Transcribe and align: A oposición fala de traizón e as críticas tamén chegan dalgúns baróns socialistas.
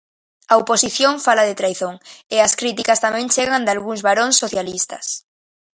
A 0.51 0.53
oposición 0.61 1.13
fala 1.25 1.47
de 1.49 1.57
traizón 1.61 1.95
e 2.35 2.37
as 2.45 2.53
críticas 2.59 3.01
tamén 3.05 3.31
chegan 3.33 3.65
dalgúns 3.67 4.01
baróns 4.07 4.39
socialistas. 4.43 5.05